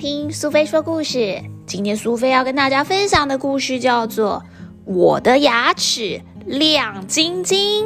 [0.00, 1.42] 听苏菲说故事。
[1.66, 4.42] 今天苏菲要跟大家分享的故事叫做
[4.90, 7.84] 《我的牙齿亮晶晶》。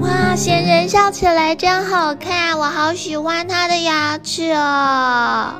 [0.00, 5.54] 哇，仙人笑起来真好看，我好喜欢他的牙齿哦！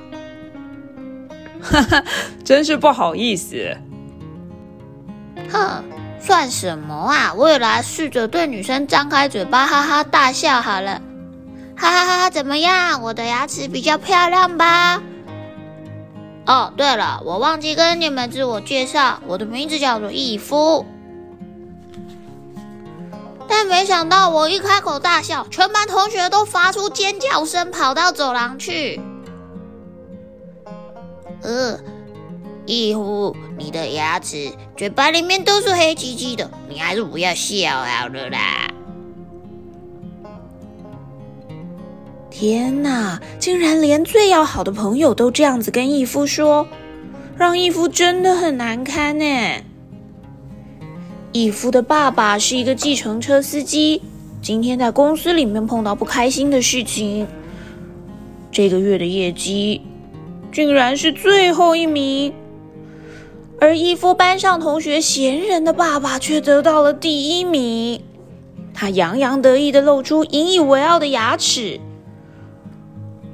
[1.63, 2.03] 哈哈，
[2.43, 3.77] 真是不好意思。
[5.53, 5.85] 哼。
[6.27, 7.35] 算什么啊！
[7.37, 11.03] 我也来试着对女生张开嘴巴，哈哈大笑好了，
[11.77, 12.31] 哈哈哈哈！
[12.31, 13.03] 怎么样？
[13.03, 15.03] 我的牙齿比较漂亮吧？
[16.47, 20.87] 哦，对了，我忘记跟你们自我介绍，我的名字叫做义夫。
[23.47, 28.99] 但没想到，我一开口大笑，全班同学都发出尖叫声，跑到走廊去。
[31.43, 31.79] 呃。
[32.67, 38.71] 义夫，你的牙齿、嘴巴里面都是黑漆漆的，你还是不要笑好了啦！
[42.31, 46.67] 天哪，竟然连最要好的朋友都这样子跟义夫说，
[47.37, 49.25] 让义夫真的很难堪呢。
[51.33, 54.01] 义夫的爸爸是一个计程车司机，
[54.41, 57.27] 今天在公司里面碰到不开心的事情，
[58.51, 59.83] 这个月的业绩
[60.51, 62.33] 竟然是最后一名。
[63.61, 68.03] 而义夫班上同学闲人的爸爸却得到了第一名，
[68.75, 71.81] 他洋洋得意的露出引以为傲的牙齿，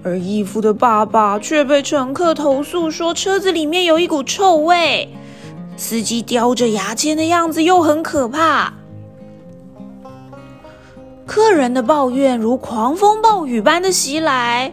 [0.05, 5.09] 而义夫的爸爸却被乘客投诉说车子里面有一股臭味，
[5.77, 8.75] 司机叼着牙签的样子又很可怕，
[11.27, 14.71] 客人的抱怨如狂风暴雨般的袭来。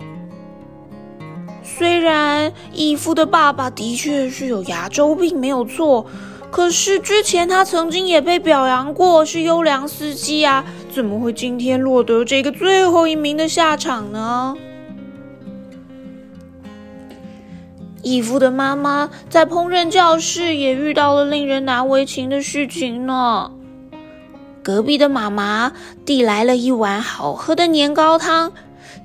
[1.78, 6.08] 虽然义父的爸爸的确是有牙周病，没有错，
[6.50, 14.56] 可是之前他曾经也被表扬过是优良司机啊，怎么会今天落得这个最后一名的下场呢？
[18.02, 23.52] 义父的妈妈在烹饪教室也遇到了令人难为情的事情呢。
[24.64, 25.74] 隔壁的妈妈
[26.06, 28.52] 递来了一碗好喝的年糕汤。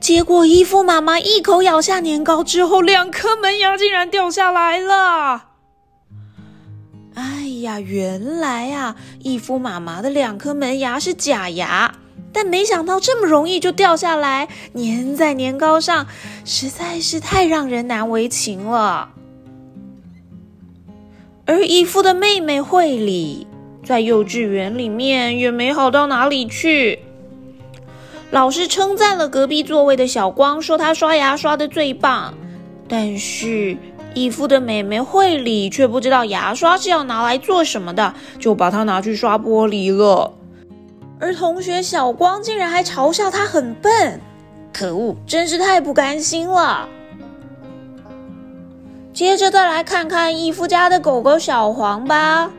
[0.02, 5.44] 结果，义夫妈妈一口咬下年糕之后，两颗门牙竟然掉下来了。
[7.14, 11.94] 哎呀，原来啊，义夫妈妈的两颗门牙是假牙，
[12.32, 16.08] 但没想到这么容易就掉下来，粘在年糕上，
[16.44, 19.10] 实在是太让人难为情了。
[21.46, 23.46] 而义夫的妹妹惠里，
[23.84, 26.98] 在幼稚园里面也没好到哪里去。
[28.32, 32.32] 老师称赞了隔壁座位的小光，说他刷牙刷的最棒。
[32.88, 33.76] 但是
[34.14, 40.32] 义父的妹妹惠里却不知道牙刷是要拿来做什么的，就把它拿去刷玻璃了。
[41.20, 44.18] 而同学小光竟然还嘲笑他很笨，
[44.72, 46.88] 可恶，真是太不甘心了。
[49.12, 52.50] 接着再来看看义父家的狗狗小黄吧。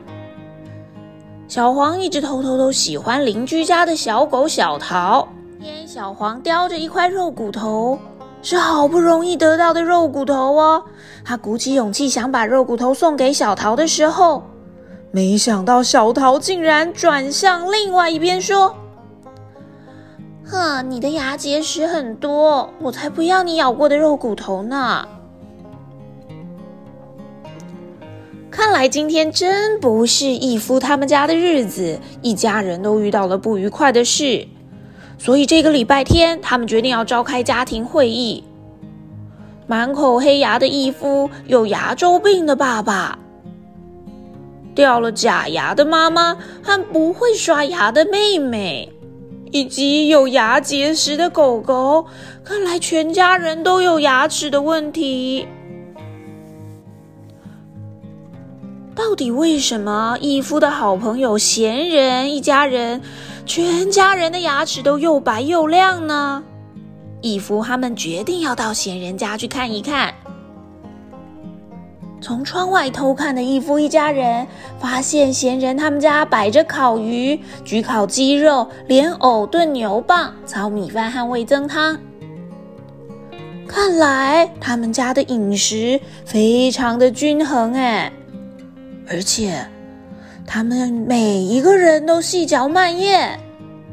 [1.48, 5.28] 小黄一直偷偷都喜欢邻居家的小狗小桃。
[5.64, 7.98] 天小黄叼着一块肉骨头，
[8.42, 10.84] 是好不容易得到的肉骨头哦。
[11.24, 14.42] 他鼓起勇气想把肉骨头送给小桃的时候，
[15.10, 18.76] 没想到小桃竟然转向另外一边说
[20.44, 25.08] ：“哼，你的牙结石很多，我才不要你咬过的肉骨头呢。”
[28.50, 34.46] 看来今天真不是义夫他们家的日子，一家人都遇到了不愉快的事。
[35.24, 38.44] 所以这个礼拜天，他们决定要召开家庭会议。
[39.66, 43.18] 满口黑牙的义夫，有牙周病的爸爸，
[44.74, 48.92] 掉了假牙的妈妈，和不会刷牙的妹妹，
[49.50, 52.04] 以及有牙结石的狗狗。
[52.44, 55.48] 看来全家人都有牙齿的问题。
[58.94, 63.00] 到底为什么义夫的好朋友闲人一家人？
[63.46, 66.42] 全家人的牙齿都又白又亮呢。
[67.20, 70.12] 义夫他们决定要到闲人家去看一看。
[72.20, 74.46] 从窗外偷看的义夫一家人
[74.80, 81.98] 发现，闲人他们家摆着烤鱼、焗烤鸡肉、莲藕炖牛蒡、炒米饭和味增汤。
[83.68, 88.10] 看来他们家的饮食非常的均衡哎，
[89.08, 89.66] 而且。
[90.46, 93.38] 他们每一个人都细嚼慢咽，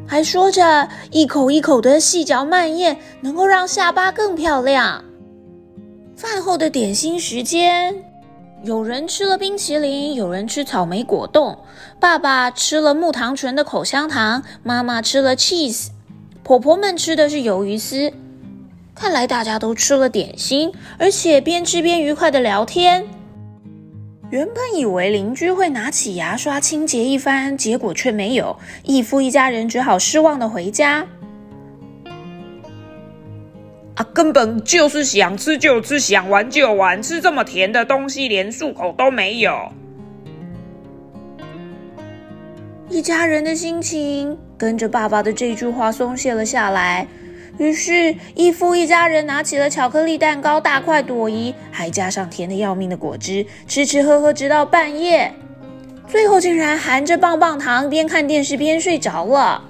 [0.06, 5.04] 还说着一口一口的细嚼慢咽能够让下巴更漂亮。
[6.16, 7.96] 饭后的点心时间，
[8.64, 11.58] 有人吃了冰淇淋，有人吃草莓果冻。
[12.00, 15.88] 爸爸吃了木糖醇的口香糖，妈妈吃了 cheese，
[16.44, 18.14] 婆婆们吃的是鱿鱼丝。
[18.94, 23.08] 看来大家都吃了点心，而且边吃边愉快的聊天。
[24.32, 28.58] 原本以为邻居会拿起牙刷清洁一番，结果却没有。
[28.84, 31.06] 义父一家人只好失望的回家。
[33.96, 39.70] 啊，根本就是想吃就吃，想玩就玩，吃这么甜的东西连漱口都没有。
[42.88, 47.06] 一家人的心情跟着爸爸的这句话松懈了下来。
[47.62, 55.32] 于是，义父一家人拿起了巧克力蛋糕，大快朵颐，还加上甜的要命的果汁，吃吃喝喝直到半夜，
[56.08, 59.64] 最后竟然含着棒棒糖边看电视边睡着了。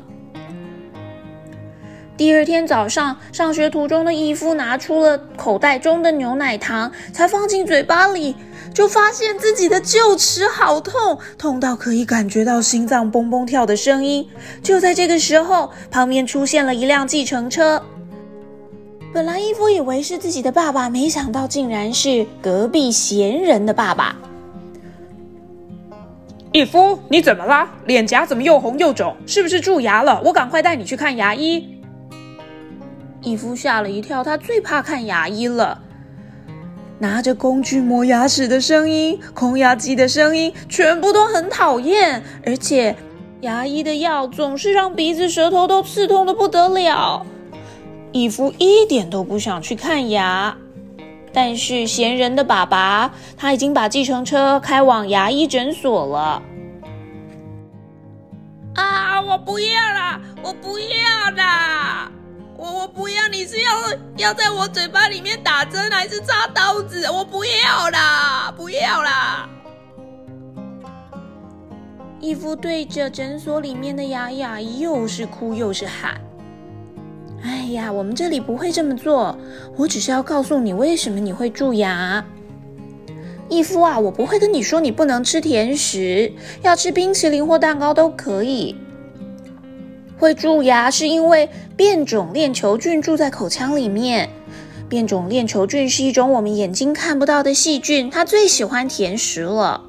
[2.21, 8.35] 第二天早上，上学途中的义父拿出了口袋中的牛奶糖，才放进嘴巴里，
[8.75, 14.29] 就发现自己的臼齿好痛，痛到可以感觉到心脏蹦蹦跳的声音。
[14.61, 17.81] 就在这个时候，旁边出现了一辆计程车。
[19.11, 24.15] 本来义父以为是自己的爸爸，没想到竟然是隔壁闲人的爸爸。
[26.51, 27.67] 义夫，你怎么啦？
[27.87, 29.17] 脸颊怎么又红又肿？
[29.25, 30.21] 是不是蛀牙了？
[30.23, 31.80] 我赶快带你去看牙医。
[33.21, 35.79] 义夫吓了一跳，他最怕看牙医了。
[36.99, 42.23] 拿着工具磨牙齿的声音，空压机的声音，全部都很讨厌。
[42.45, 42.95] 而且，
[43.41, 47.25] 牙医的药总是让鼻子、舌头都刺痛的不得了。
[48.11, 50.57] 义夫一点都不想去看牙，
[51.31, 56.41] 但是闲人的爸爸他已经把计程车开往牙医诊所了。
[58.75, 59.21] 啊！
[59.21, 60.19] 我不要啦！
[60.43, 62.11] 我不要啦！
[62.61, 63.71] 我我不要，你是要
[64.17, 67.09] 要在我嘴巴里面打针还是插刀子？
[67.09, 69.49] 我不要啦，不要啦！
[72.19, 76.21] 义父对着诊所里面的牙牙医又是哭又是喊
[77.41, 79.35] ：“哎呀，我们这里不会这么做，
[79.75, 82.23] 我只是要告诉你为什么你会蛀牙。
[83.49, 86.31] 义父啊，我不会跟你说你不能吃甜食，
[86.61, 88.75] 要吃冰淇淋或蛋糕都可以。”
[90.21, 94.29] 会蛀牙是因为变种链球菌住在口腔里面。
[94.87, 99.81] 变种链球菌是一种我们眼睛看不到的细菌，它最喜欢甜食了。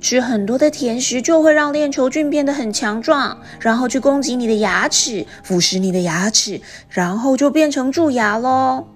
[0.00, 8.86] 吃很多的甜食就会让链球菌变得很强壮，然后去攻击你的牙齿，腐蚀你的牙齿，然后就变成蛀牙喽。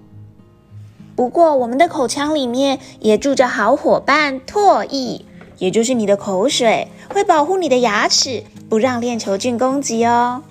[1.13, 5.25] 不过，我们的口腔里面也住着好伙伴唾液，
[5.61, 8.43] 也就是你的口水，会保护你的牙齿。
[8.67, 10.41] 不让链球菌攻击哦，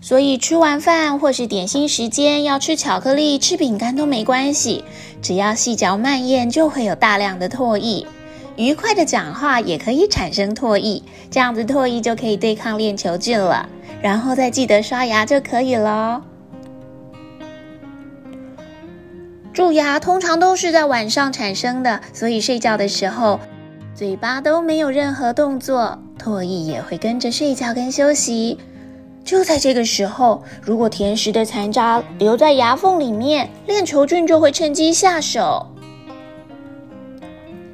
[0.00, 4.84] 所以吃完饭或是点心时间要吃巧克力、吃饼干都没关系，
[5.20, 8.06] 只要细嚼慢咽就会有大量的唾液。
[8.56, 13.68] 愉快的讲话也可以产生唾液，这样子唾液就可以对抗链球菌了。
[14.00, 16.22] 然后再记得刷牙就可以了。
[19.52, 23.38] 蛀牙通常都是在晚上产生的，所以睡觉的时候。
[23.94, 28.58] 嘴巴都没有任何动作，唾液也会跟着睡觉跟休息。
[29.22, 35.66] 就在这个时候，如果甜食的残渣留在牙缝里面，链球菌就会趁机下手。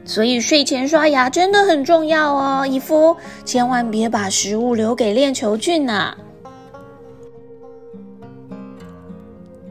[0.04, 6.16] 所以睡前刷牙真的很重要哦，姨夫，千万别把食物留给链球菌呐。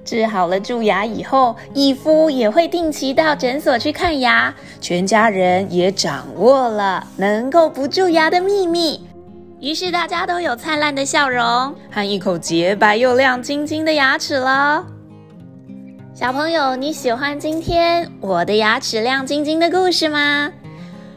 [0.08, 9.06] 治好了蛀牙以后，义夫也会定期到诊所去看牙，全家人也掌握了能够不蛀牙的秘密。
[9.60, 11.44] 于是大家都有灿烂的笑容
[11.92, 14.86] 和一口洁白又亮晶晶的牙齿了。
[16.14, 20.50] 小朋友，你喜欢今天我的牙齿亮晶晶的故事吗？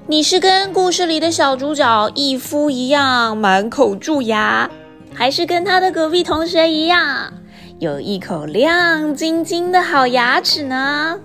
[0.06, 4.68] 你是跟故事里的小主角义夫一样满口蛀牙，
[5.14, 7.32] 还是跟他的隔壁同学一样？
[7.80, 11.18] 有一口亮晶晶的好牙齿呢。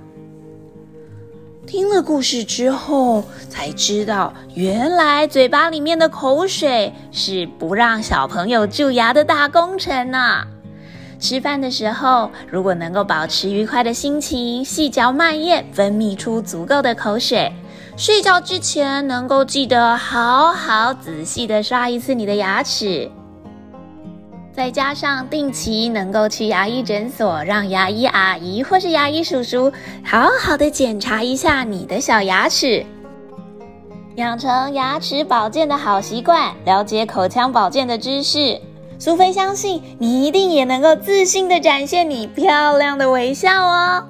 [1.67, 10.43] 听了故事之后，才知道原来嘴巴里面的口水是不让小朋友蛀牙的大功臣呢。
[11.19, 17.51] 吃饭的时候，如果能够保持愉快的心情，细嚼慢咽，分泌出足够的口水；
[17.97, 23.11] 睡觉之前，能够记得好好仔细的刷一次你的牙齿。
[24.55, 29.69] 再加上定期能够去牙医诊所，让牙医阿姨或是牙医叔叔
[30.01, 32.85] 好好的检查一下你的小牙齿，
[34.15, 38.57] 养成牙齿保健的好习惯，了解口腔保健的知识。
[38.97, 44.05] 苏菲相信你一定也能够自信的展现你漂亮的微笑哦。